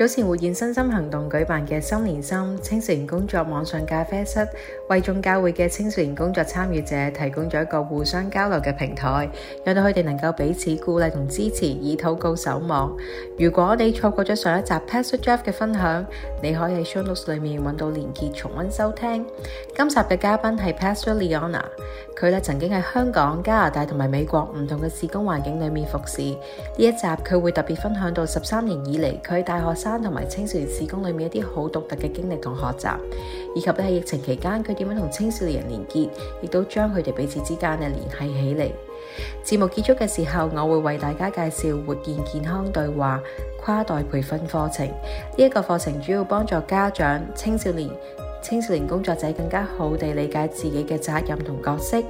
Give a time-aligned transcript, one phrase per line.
[0.00, 4.46] 早前活現身心行動舉辦嘅心連心青少年工作網上咖啡室，
[4.90, 9.28] 為眾教會嘅青少年工作參與者提供咗一個互相交流嘅平台，
[9.64, 12.94] 讓到佢哋能夠彼此鼓勵同支持，以禱告守望。
[13.38, 16.04] 如果你錯過咗上一集 Pastor Jeff 嘅分享，
[16.42, 19.24] 你可以喺 Show Notes 裏面揾到連結重溫收聽。
[19.74, 21.62] 今集嘅嘉賓係 Pastor Leona，
[22.14, 26.20] 佢咧曾經喺香港、加拿大同埋美國唔同嘅事工環境裏面服侍。
[26.20, 26.36] 呢
[26.76, 32.96] 一集佢會特別分享到十三年以嚟佢喺大學生 同埋青少年事工裏面一啲好獨特嘅經歷同學習，
[33.54, 38.70] 以及咧喺疫情期間佢點樣同青少年人連結，亦都將佢哋彼此之間嘅聯繫起嚟。
[39.44, 43.20] 節目結束嘅時候，我會為大家介紹活現健康對話
[43.60, 44.86] 跨代培訓課程。
[44.86, 44.92] 呢
[45.36, 47.88] 一個課程主要幫助家長、青少年、
[48.42, 52.02] 青少年工作者更加好地理解自己嘅責任同角色，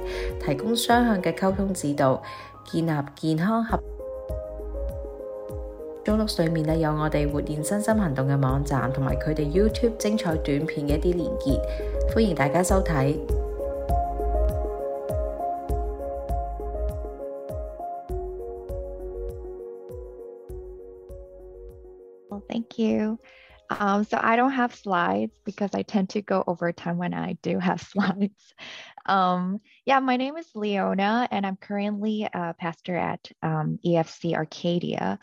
[0.45, 2.21] 提供雙向嘅溝通指導，
[2.65, 3.90] 建立健康合。
[6.03, 11.61] 中录里面咧有我哋活现身心行动嘅网站，同埋佢哋 YouTube 精彩短片嘅一啲连结，
[12.13, 13.17] 欢迎大家收睇。
[22.29, 23.19] Well, thank you.
[23.69, 27.37] Um, so I don't have slides because I tend to go over time when I
[27.41, 28.53] do have slides.
[29.05, 35.19] Um, yeah, my name is Leona, and I'm currently a pastor at um, EFC Arcadia.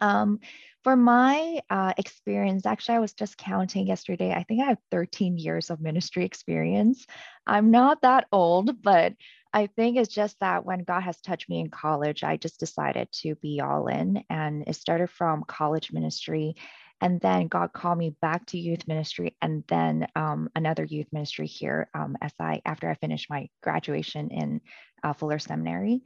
[0.00, 0.40] um,
[0.82, 4.32] for my uh, experience, actually, I was just counting yesterday.
[4.32, 7.06] I think I have 13 years of ministry experience.
[7.46, 9.14] I'm not that old, but
[9.52, 13.08] I think it's just that when God has touched me in college, I just decided
[13.22, 14.24] to be all in.
[14.28, 16.56] And it started from college ministry.
[17.00, 21.46] And then God called me back to youth ministry and then um, another youth ministry
[21.46, 24.60] here um, as I after I finished my graduation in
[25.02, 26.02] uh, Fuller Seminary.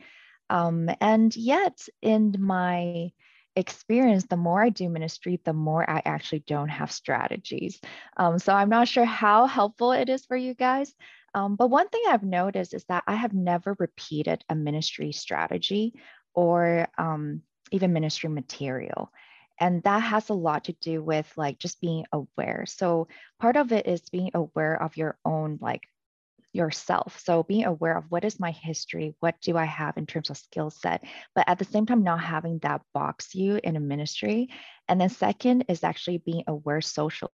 [0.49, 3.11] Um, and yet in my
[3.57, 7.81] experience, the more I do ministry, the more I actually don't have strategies.
[8.17, 10.95] Um, so I'm not sure how helpful it is for you guys.
[11.35, 15.95] Um, but one thing I've noticed is that I have never repeated a ministry strategy
[16.35, 19.11] or um, even ministry material.
[19.59, 22.65] And that has a lot to do with like just being aware.
[22.67, 23.09] So
[23.41, 25.89] part of it is being aware of your own like
[26.57, 27.21] yourself.
[27.25, 30.37] So being aware of what is my history, what do I have in terms of
[30.37, 34.49] skill set, but at the same time, not having that box you in a ministry.
[34.89, 37.31] And then second is actually being aware socially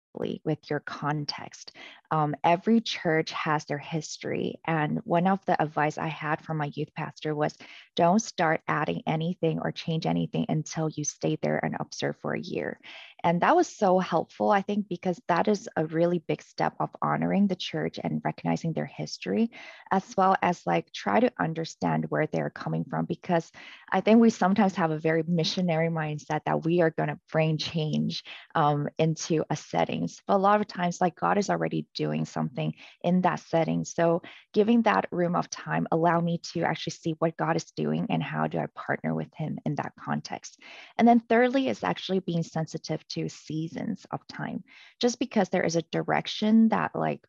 [0.44, 1.72] with your context.
[2.10, 4.60] Um, every church has their history.
[4.66, 7.54] And one of the advice I had from my youth pastor was
[7.96, 12.40] don't start adding anything or change anything until you stay there and observe for a
[12.40, 12.78] year.
[13.24, 16.90] And that was so helpful, I think, because that is a really big step of
[17.02, 19.50] honoring the church and recognizing their history,
[19.90, 23.06] as well as like try to understand where they're coming from.
[23.06, 23.50] Because
[23.90, 27.58] I think we sometimes have a very missionary mindset that we are going to bring
[27.58, 28.22] change
[28.54, 30.22] um, into a settings.
[30.26, 33.84] But a lot of times, like God is already doing something in that setting.
[33.84, 34.22] So
[34.54, 38.22] giving that room of time allow me to actually see what God is doing and
[38.22, 40.58] how do I partner with Him in that context.
[40.96, 44.64] And then thirdly is actually being sensitive to seasons of time
[45.00, 47.20] just because there is a direction that like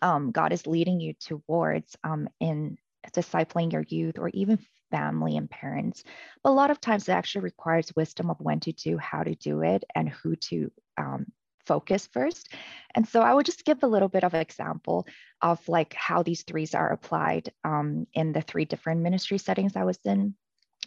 [0.00, 2.76] um, god is leading you towards um, in
[3.10, 4.58] discipling your youth or even
[4.92, 6.04] family and parents.
[6.44, 9.34] But a lot of times it actually requires wisdom of when to do how to
[9.34, 11.26] do it and who to um,
[11.66, 12.52] focus first.
[12.94, 15.06] And so i would just give a little bit of example
[15.40, 19.84] of like how these threes are applied um, in the three different ministry settings i
[19.84, 20.34] was in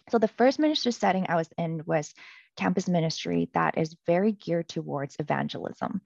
[0.10, 2.14] so the first ministry setting i was in was
[2.56, 6.02] campus ministry that is very geared towards evangelism.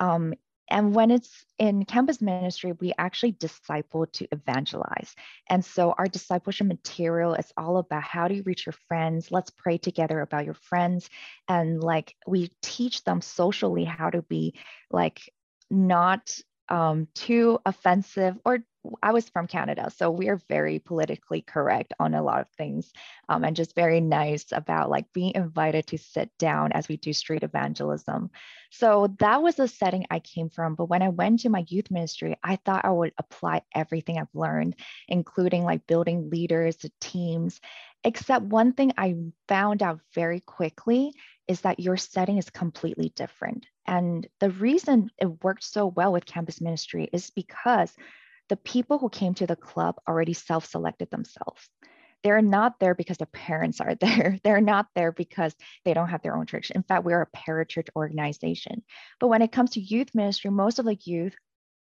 [0.00, 0.34] Um,
[0.70, 5.14] and when it's in campus ministry, we actually disciple to evangelize.
[5.50, 9.30] And so our discipleship material is all about how do you reach your friends?
[9.30, 11.10] Let's pray together about your friends.
[11.48, 14.54] And like we teach them socially how to be
[14.90, 15.20] like
[15.70, 16.38] not
[16.72, 18.64] um, too offensive or
[19.00, 22.92] I was from Canada, so we are very politically correct on a lot of things
[23.28, 27.12] um, and just very nice about like being invited to sit down as we do
[27.12, 28.30] street evangelism.
[28.70, 30.74] So that was the setting I came from.
[30.74, 34.34] But when I went to my youth ministry, I thought I would apply everything I've
[34.34, 34.74] learned,
[35.06, 37.60] including like building leaders, teams.
[38.04, 39.14] Except one thing I
[39.48, 41.14] found out very quickly
[41.46, 43.66] is that your setting is completely different.
[43.86, 47.94] And the reason it worked so well with campus ministry is because
[48.48, 51.68] the people who came to the club already self selected themselves.
[52.22, 54.38] They're not there because their parents are there.
[54.42, 55.54] They're not there because
[55.84, 56.70] they don't have their own church.
[56.70, 58.82] In fact, we're a parachurch organization.
[59.20, 61.34] But when it comes to youth ministry, most of the youth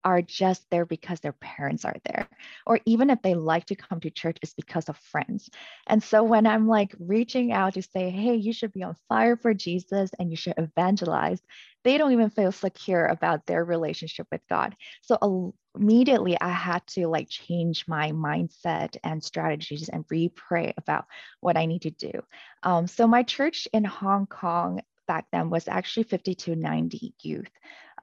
[0.06, 2.30] are just there because their parents are there.
[2.66, 5.50] Or even if they like to come to church, it's because of friends.
[5.88, 9.36] And so when I'm like reaching out to say, hey, you should be on fire
[9.36, 11.42] for Jesus and you should evangelize,
[11.84, 14.76] they don't even feel secure about their relationship with God.
[15.02, 21.06] So immediately I had to like change my mindset and strategies and re-pray about
[21.42, 22.12] what I need to do.
[22.64, 27.50] Um, so my church in Hong Kong back then was actually 50 to 90 youth.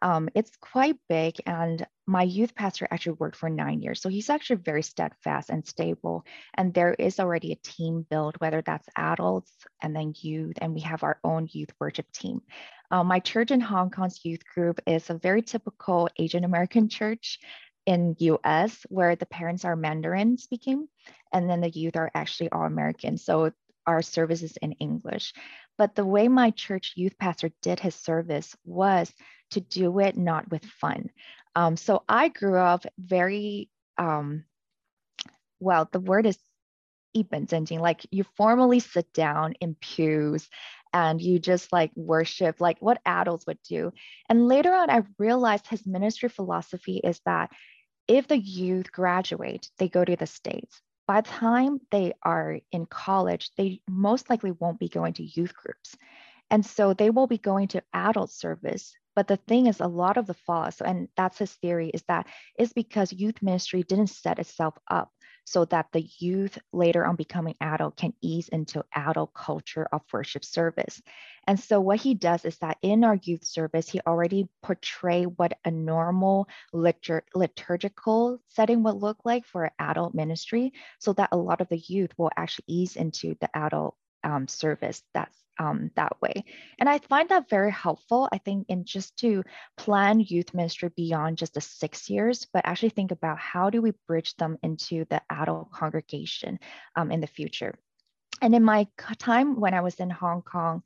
[0.01, 4.01] Um, it's quite big, and my youth pastor actually worked for nine years.
[4.01, 6.25] So he's actually very steadfast and stable.
[6.55, 10.81] And there is already a team built, whether that's adults and then youth, and we
[10.81, 12.43] have our own youth worship team.
[12.91, 17.39] Um, my church in Hong Kong's youth group is a very typical Asian American church
[17.87, 20.89] in US where the parents are Mandarin speaking
[21.33, 23.17] and then the youth are actually all American.
[23.17, 23.53] So
[23.87, 25.33] our service is in English.
[25.79, 29.13] But the way my church youth pastor did his service was
[29.51, 31.11] to do it not with fun.
[31.56, 34.46] Um, so I grew up very, um,
[35.60, 36.38] well, the word is
[37.14, 40.48] 一本正经, like you formally sit down in pews
[40.94, 43.92] and you just like worship like what adults would do.
[44.30, 47.50] And later on, I realized his ministry philosophy is that
[48.08, 50.82] if the youth graduate, they go to the States.
[51.08, 55.54] By the time they are in college, they most likely won't be going to youth
[55.56, 55.96] groups.
[56.50, 60.17] And so they will be going to adult service but the thing is, a lot
[60.17, 62.27] of the flaws, and that's his theory, is that
[62.57, 65.11] it's because youth ministry didn't set itself up
[65.45, 70.45] so that the youth later on becoming adult can ease into adult culture of worship
[70.45, 71.03] service.
[71.47, 75.59] And so what he does is that in our youth service, he already portray what
[75.65, 81.61] a normal litur- liturgical setting would look like for adult ministry, so that a lot
[81.61, 86.45] of the youth will actually ease into the adult um, service that's um, that way.
[86.79, 89.45] And I find that very helpful, I think, in just to
[89.77, 93.93] plan youth ministry beyond just the six years, but actually think about how do we
[94.09, 96.59] bridge them into the adult congregation
[96.97, 97.75] um, in the future.
[98.41, 98.89] And in my
[99.19, 100.83] time when I was in Hong Kong,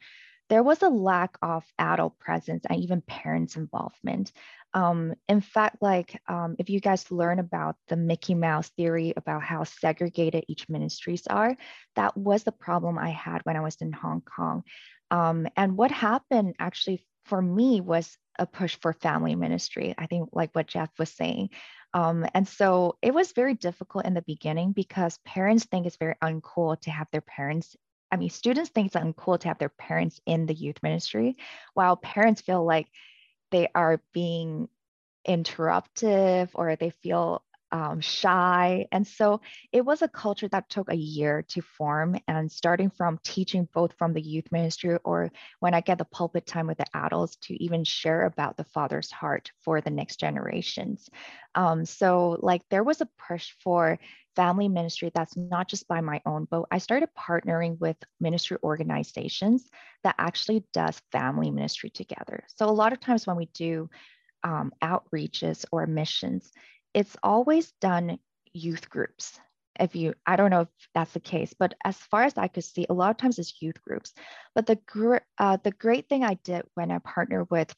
[0.49, 4.33] there was a lack of adult presence and even parents' involvement.
[4.75, 9.43] Um, in fact, like um, if you guys learn about the Mickey Mouse theory about
[9.43, 11.57] how segregated each ministries are,
[11.97, 14.63] that was the problem I had when I was in Hong Kong.
[15.11, 19.95] Um, and what happened actually for me was a push for family ministry.
[19.97, 21.51] I think like what Jeff was saying.
[21.95, 26.15] Um, and so it was very difficult in the beginning because parents think it's very
[26.23, 27.75] uncool to have their parents
[28.11, 31.37] I mean, students think it's uncool to have their parents in the youth ministry,
[31.75, 32.89] while parents feel like
[33.51, 34.69] they are being
[35.27, 37.43] interruptive or they feel
[37.77, 38.87] um, shy.
[38.91, 42.17] And so it was a culture that took a year to form.
[42.27, 45.31] And starting from teaching both from the youth ministry or
[45.61, 49.11] when I get the pulpit time with the adults to even share about the Father's
[49.11, 51.11] heart for the next generations.
[51.55, 53.99] Um, so, like, there was a push for
[54.37, 59.69] family ministry that's not just by my own, but I started partnering with ministry organizations
[60.03, 62.45] that actually does family ministry together.
[62.57, 63.91] So, a lot of times when we do
[64.45, 66.53] um, outreaches or missions,
[66.97, 68.19] it's always done
[68.55, 69.39] youth groups.
[69.79, 72.65] If you, I don't know if that's the case, but as far as I could
[72.65, 74.15] see, a lot of times it's youth groups.
[74.55, 77.75] But the gr- uh, the great thing I did when I partnered with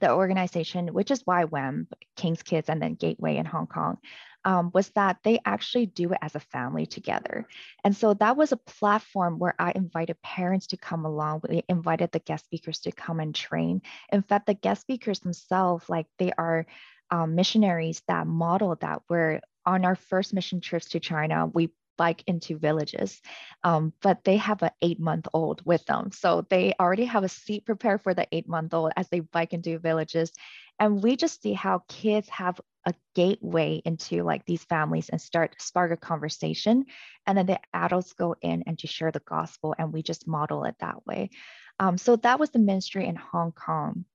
[0.00, 3.96] the organization, which is YWAM King's Kids, and then Gateway in Hong Kong,
[4.44, 7.46] um, was that they actually do it as a family together.
[7.84, 11.42] And so that was a platform where I invited parents to come along.
[11.48, 13.80] We invited the guest speakers to come and train.
[14.12, 16.66] In fact, the guest speakers themselves, like they are
[17.12, 22.24] um, missionaries that model that where on our first mission trips to China, we bike
[22.26, 23.20] into villages,
[23.62, 26.10] um, but they have an eight month old with them.
[26.10, 29.52] So they already have a seat prepared for the eight month old as they bike
[29.52, 30.32] into villages.
[30.78, 35.60] And we just see how kids have a gateway into like these families and start
[35.60, 36.86] spark a conversation.
[37.26, 39.74] And then the adults go in and to share the gospel.
[39.78, 41.30] And we just model it that way.
[41.78, 44.06] Um, so that was the ministry in Hong Kong.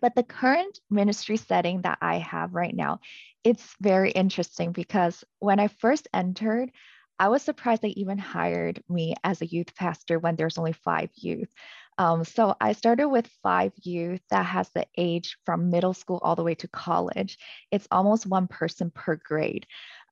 [0.00, 3.00] But the current ministry setting that I have right now,
[3.42, 6.70] it's very interesting because when I first entered,
[7.18, 11.10] I was surprised they even hired me as a youth pastor when there's only five
[11.14, 11.48] youth.
[11.96, 16.34] Um, so I started with five youth that has the age from middle school all
[16.34, 17.38] the way to college.
[17.70, 19.66] It's almost one person per grade.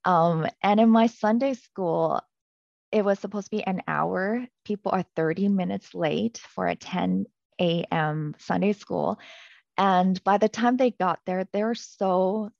[0.04, 2.20] Um, and in my Sunday school,
[2.92, 4.46] it was supposed to be an hour.
[4.64, 7.26] People are 30 minutes late for a 10
[7.60, 8.34] a.m.
[8.38, 9.18] Sunday school.
[9.82, 12.52] And by the time they got there, they were so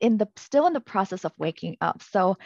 [0.00, 2.02] in the still in the process of waking up.
[2.02, 2.36] So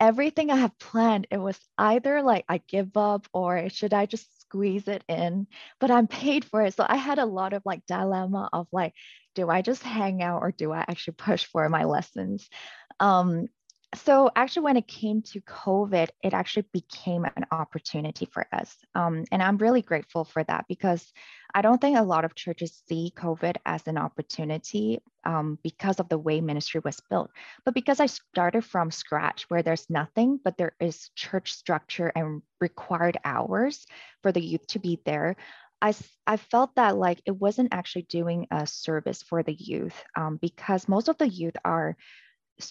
[0.00, 4.40] everything I have planned, it was either like I give up or should I just
[4.40, 5.46] squeeze it in?
[5.78, 6.74] But I'm paid for it.
[6.74, 8.94] So I had a lot of like dilemma of like,
[9.36, 12.50] do I just hang out or do I actually push for my lessons?
[12.98, 13.46] Um,
[13.94, 19.24] so actually when it came to covid it actually became an opportunity for us um,
[19.30, 21.12] and i'm really grateful for that because
[21.54, 26.08] i don't think a lot of churches see covid as an opportunity um, because of
[26.08, 27.30] the way ministry was built.
[27.64, 32.42] But because i started from scratch where there's nothing but there is church structure and
[32.60, 33.86] required hours
[34.22, 35.36] for the youth to be there
[35.82, 35.94] I,
[36.28, 40.88] I felt that like it wasn't actually doing a service for the youth um, because
[40.88, 41.96] most of the youth are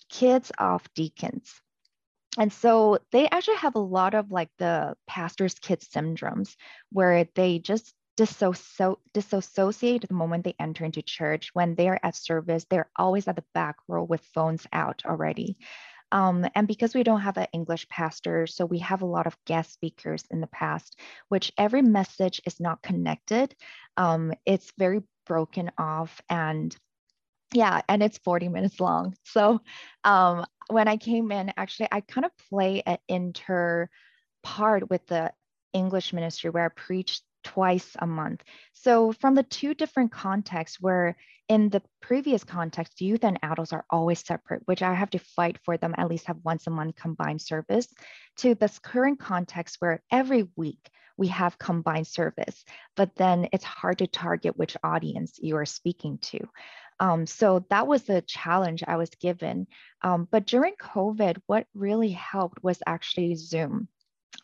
[0.10, 1.62] kids of deacons.
[2.38, 6.56] And so they actually have a lot of like the pastor's kid syndromes
[6.92, 11.50] where they just disassociate the moment they enter into church.
[11.54, 15.58] When they're at service, they're always at the back row with phones out already.
[16.12, 19.38] Um, and because we don't have an English pastor, so we have a lot of
[19.46, 23.56] guest speakers in the past, which every message is not connected.
[23.96, 26.76] Um, it's very broken off and
[27.53, 29.15] yeah and it's 40 minutes long.
[29.24, 29.62] So
[30.03, 33.89] um, when i came in actually i kind of play an inter
[34.41, 35.31] part with the
[35.74, 38.43] english ministry where i preach twice a month.
[38.74, 41.17] So from the two different contexts where
[41.50, 45.58] in the previous context youth and adults are always separate which i have to fight
[45.65, 47.88] for them at least have once a month combined service
[48.38, 52.63] to this current context where every week we have combined service
[52.96, 56.39] but then it's hard to target which audience you are speaking to
[57.01, 59.65] um, so that was the challenge I was given.
[60.03, 63.88] Um, but during COVID, what really helped was actually Zoom.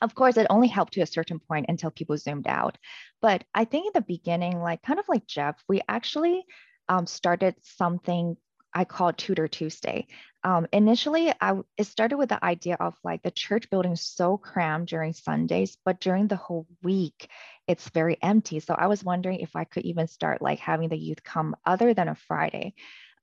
[0.01, 2.79] Of course, it only helped to a certain point until people zoomed out.
[3.21, 6.45] But I think in the beginning, like kind of like Jeff, we actually
[6.89, 8.35] um, started something
[8.73, 10.07] I call Tutor Tuesday.
[10.47, 14.87] Um, initially, I, it started with the idea of like the church building so crammed
[14.87, 17.29] during Sundays, but during the whole week,
[17.67, 18.61] it's very empty.
[18.61, 21.93] So I was wondering if I could even start like having the youth come other
[21.93, 22.75] than a Friday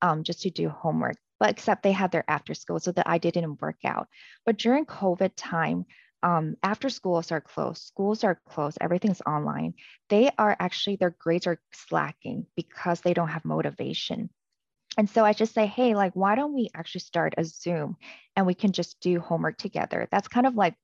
[0.03, 1.17] um, just to do homework.
[1.39, 4.07] But except they had their after school, so the idea didn't work out.
[4.45, 5.85] But during COVID time,
[6.21, 9.73] um, after schools are closed, schools are closed, everything's online.
[10.09, 14.29] They are actually, their grades are slacking because they don't have motivation.
[14.97, 17.97] And so I just say, hey, like, why don't we actually start a Zoom
[18.35, 20.07] and we can just do homework together?
[20.11, 20.75] That's kind of like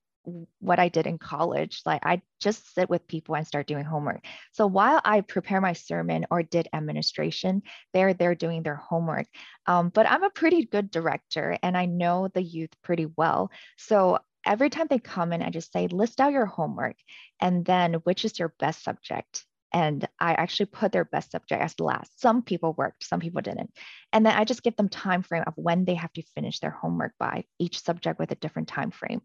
[0.60, 1.82] what I did in college.
[1.86, 4.22] Like I just sit with people and start doing homework.
[4.52, 7.64] So while I prepare my sermon or did administration,
[7.94, 9.28] they're they're doing their homework.
[9.66, 13.50] Um, but I'm a pretty good director and I know the youth pretty well.
[13.78, 16.98] So every time they come in, I just say, list out your homework
[17.40, 19.46] and then which is your best subject.
[19.74, 22.20] And I actually put their best subject as last.
[22.20, 23.72] Some people worked, some people didn't.
[24.12, 26.72] And then I just give them time frame of when they have to finish their
[26.72, 29.22] homework by each subject with a different time frame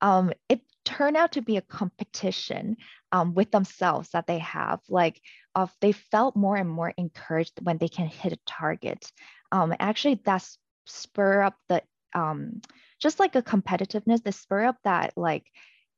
[0.00, 2.76] um, it turned out to be a competition
[3.12, 4.80] um, with themselves that they have.
[4.88, 5.20] Like,
[5.54, 9.10] of they felt more and more encouraged when they can hit a target.
[9.50, 11.82] Um, actually, that's spur up the
[12.14, 12.60] um,
[13.00, 15.46] just like a competitiveness, the spur up that like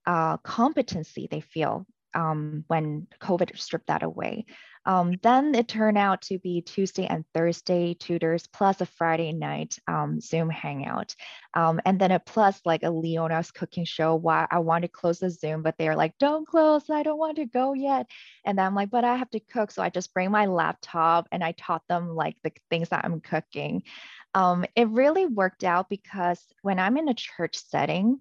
[0.07, 1.85] uh, competency they feel
[2.17, 4.47] um, when COVID stripped that away.
[4.87, 9.77] Um, then it turned out to be Tuesday and Thursday tutors plus a Friday night
[9.89, 11.15] um, Zoom hangout.
[11.55, 14.15] Um, and then a plus like a Leona's cooking show.
[14.15, 17.37] Why I want to close the Zoom, but they're like, don't close, I don't want
[17.37, 18.07] to go yet.
[18.45, 19.73] And I'm like, but I have to cook.
[19.73, 23.21] So I just bring my laptop and I taught them like the things that I'm
[23.21, 23.83] cooking.
[24.35, 28.21] Um, it really worked out because when I'm in a church setting,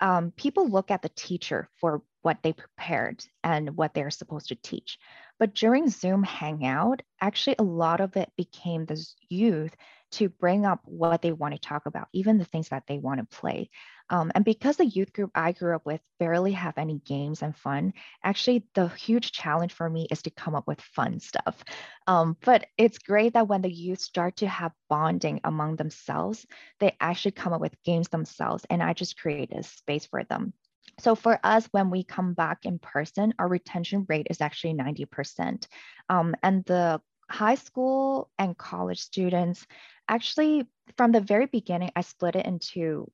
[0.00, 4.54] um, people look at the teacher for what they prepared and what they're supposed to
[4.56, 4.98] teach.
[5.38, 9.74] But during Zoom Hangout, actually, a lot of it became the youth
[10.10, 13.20] to bring up what they want to talk about, even the things that they want
[13.20, 13.70] to play.
[14.10, 17.54] Um, and because the youth group I grew up with barely have any games and
[17.54, 17.92] fun,
[18.24, 21.62] actually, the huge challenge for me is to come up with fun stuff.
[22.06, 26.46] Um, but it's great that when the youth start to have bonding among themselves,
[26.80, 28.64] they actually come up with games themselves.
[28.70, 30.54] And I just create a space for them.
[31.00, 35.66] So for us, when we come back in person, our retention rate is actually 90%.
[36.08, 39.66] Um, and the high school and college students,
[40.08, 40.66] actually
[40.96, 43.10] from the very beginning, I split it into,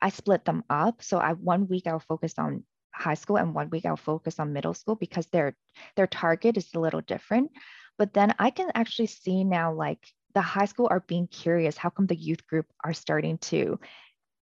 [0.00, 1.02] I split them up.
[1.02, 2.64] So I one week I'll focus on
[2.94, 5.56] high school and one week I'll focus on middle school because their
[5.96, 7.50] their target is a little different.
[7.98, 11.76] But then I can actually see now like the high school are being curious.
[11.76, 13.78] How come the youth group are starting to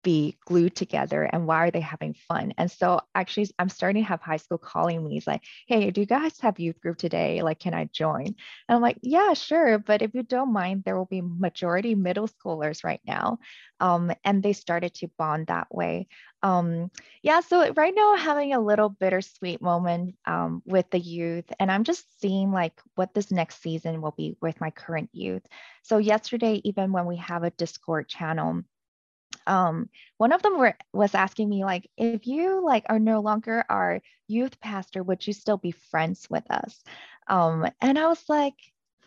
[0.02, 2.52] be glued together and why are they having fun?
[2.58, 6.00] And so actually i'm starting to have high school calling me it's like hey do
[6.00, 7.42] you guys have youth group today?
[7.42, 8.26] Like can i join?
[8.26, 8.36] And
[8.68, 12.84] i'm like yeah sure but if you don't mind there will be majority middle schoolers
[12.84, 13.38] right now.
[13.80, 16.08] Um, and they started to bond that way.
[16.42, 16.90] Um,
[17.22, 21.70] yeah so right now I'm having a little bittersweet moment um, with the youth and
[21.70, 25.42] i'm just seeing like what this next season will be with my current youth.
[25.82, 28.62] So yesterday even when we have a discord channel
[29.50, 33.64] um, one of them were was asking me like if you like are no longer
[33.68, 36.82] our youth pastor would you still be friends with us?
[37.28, 38.54] Um, and i was like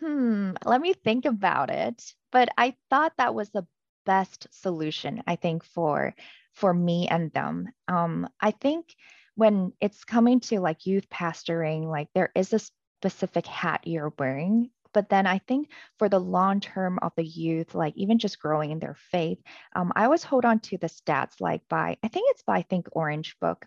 [0.00, 2.14] hmm let me think about it.
[2.32, 3.66] But i thought that was the
[4.06, 6.14] best solution i think for
[6.52, 7.68] for me and them.
[7.88, 8.94] Um, i think
[9.36, 12.60] when it's coming to like youth pastoring like there is a
[13.00, 17.74] specific hat you're wearing but then I think for the long term of the youth,
[17.74, 19.38] like even just growing in their faith,
[19.76, 22.86] um, I always hold on to the stats like by, I think it's by Think
[22.92, 23.66] Orange book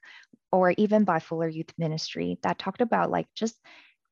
[0.51, 3.59] or even by Fuller Youth Ministry that talked about like just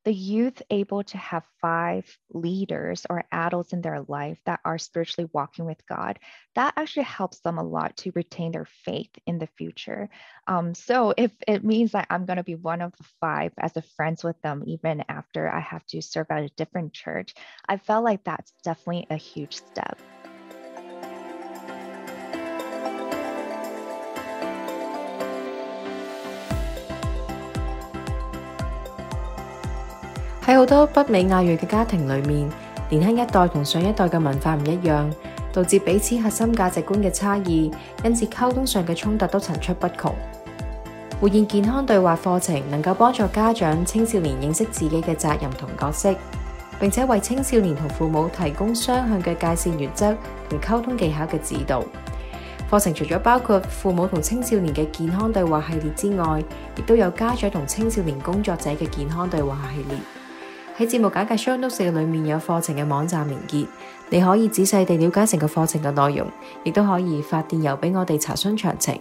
[0.06, 5.28] the youth able to have five leaders or adults in their life that are spiritually
[5.32, 6.20] walking with God,
[6.54, 10.08] that actually helps them a lot to retain their faith in the future.
[10.46, 13.76] Um, so if it means that I'm going to be one of the five as
[13.76, 17.34] a friends with them, even after I have to serve at a different church,
[17.68, 19.98] I felt like that's definitely a huge step.
[30.45, 32.49] 喺好多北美亞裔嘅家庭裏面，
[32.89, 35.05] 年輕一代同上一代嘅文化唔一樣，
[35.53, 37.71] 導致彼此核心價值觀嘅差異，
[38.03, 40.11] 因此溝通上嘅衝突都層出不窮。
[41.19, 46.15] 活現健康對話課程能夠幫助家長、青少年認識自己嘅責任同角色，
[46.79, 50.17] 並且為青少年同父母提供雙向嘅界線原則
[50.49, 51.83] 同溝通技巧嘅指導。
[52.71, 56.41] 課程除咗包括父母同青少年嘅健康對話系列之外，
[56.75, 59.97] 亦都有家長同青少年工作者嘅健康對話系列。
[60.77, 63.67] 喺節目簡介 show notes 裏面有課程嘅網站連結，
[64.09, 66.27] 你可以仔細地了解成個課程嘅內容，
[66.63, 68.99] 亦都可以發電郵俾我哋查詢詳情。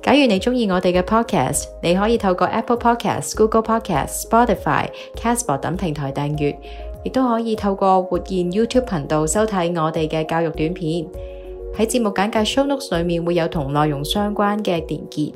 [0.00, 6.56] 假如你鍾意我哋嘅 podcast，你可以透過 Apple Podcast、Google Podcast、Spotify、Castbox 等平台訂閱，
[7.04, 11.06] 亦都可以透過活現 YouTube 頻道收睇我哋嘅教育短片。
[11.76, 15.32] 喺節目簡介 show notes 裏面會有同內容相關嘅連結，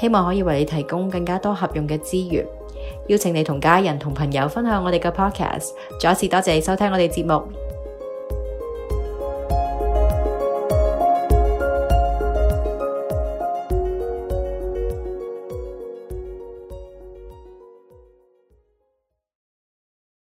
[0.00, 2.46] 希望可以為你提供更加多合用嘅資源。
[3.08, 5.70] 邀請你同家人同朋友分享我哋嘅 podcast。
[6.00, 7.67] 再一次多謝你收聽我哋節目。